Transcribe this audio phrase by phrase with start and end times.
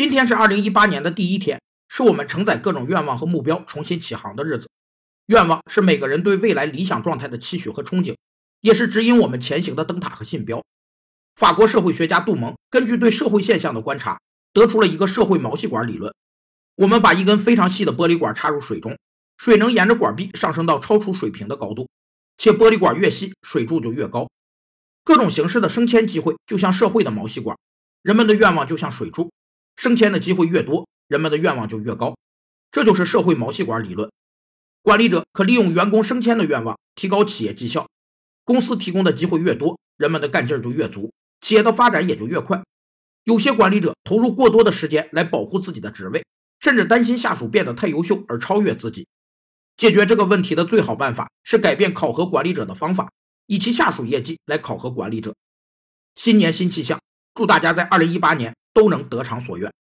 [0.00, 4.70] 今天是二零一八年的第一天，是我们承载各种愿望和目标重新起航的日子。
[5.26, 8.16] 愿望是每个人对未来理想状态的期许和憧憬，
[8.62, 10.64] 也是指引我们前行的灯塔和信标。
[11.36, 14.18] 法国社会学家杜蒙根据对社会现象的观察，
[14.54, 16.10] 得出了一个社会毛细管理论。
[16.76, 18.96] 我们把一根非常细的玻璃管插入水中，
[19.36, 21.86] 水能沿着管壁上升到超出水平的高度，
[22.38, 24.30] 且玻璃管越细，水柱就越高。
[25.04, 27.54] 各种形式的升迁机会就像社会的毛细管，
[28.00, 29.30] 人们的愿望就像水柱。
[29.76, 32.16] 升迁的机会越多，人们的愿望就越高，
[32.70, 34.10] 这就是社会毛细管理论。
[34.82, 37.88] 管理者可利用员工升迁的愿望提高企业绩效，
[38.44, 42.62] 公司提供的机会越多，人们的干劲儿就越足，企业的发展也就越快。
[43.24, 46.24] 有些管理者投入过多的时间来保护自己的职位，
[46.58, 49.06] 甚至担心下属变得太优秀而超越自己。
[49.76, 53.10] 解决这个问题的最好办法是改变考核管理者的方法，
[53.46, 55.34] 以其下属业绩来考核管理者。
[56.16, 57.00] 新年新气象，
[57.34, 58.54] 祝大家在二零一八年。
[58.72, 59.72] 都能得偿所愿。